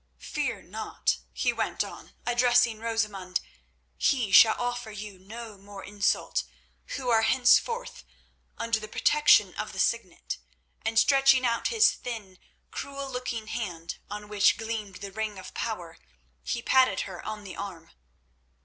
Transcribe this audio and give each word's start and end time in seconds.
Fear 0.17 0.63
not," 0.63 1.17
he 1.31 1.53
went 1.53 1.83
on, 1.83 2.15
addressing 2.25 2.79
Rosamund, 2.79 3.39
"he 3.97 4.31
shall 4.31 4.59
offer 4.59 4.89
you 4.89 5.19
no 5.19 5.59
more 5.59 5.83
insult, 5.83 6.43
who 6.95 7.09
are 7.09 7.21
henceforth 7.21 8.03
under 8.57 8.79
the 8.79 8.87
protection 8.87 9.53
of 9.53 9.73
the 9.73 9.79
Signet," 9.79 10.39
and 10.83 10.97
stretching 10.97 11.45
out 11.45 11.67
his 11.67 11.91
thin, 11.91 12.39
cruel 12.71 13.11
looking 13.11 13.45
hand, 13.45 13.99
on 14.09 14.27
which 14.27 14.57
gleamed 14.57 14.95
the 15.01 15.11
ring 15.11 15.37
of 15.37 15.53
power, 15.53 15.99
he 16.41 16.63
patted 16.63 17.01
her 17.01 17.23
on 17.23 17.43
the 17.43 17.55
arm. 17.55 17.91